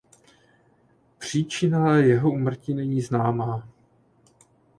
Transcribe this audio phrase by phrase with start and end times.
[1.17, 3.67] Příčina jejího úmrtí není známa.